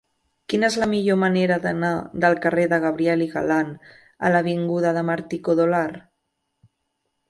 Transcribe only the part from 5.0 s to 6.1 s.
de Martí-Codolar?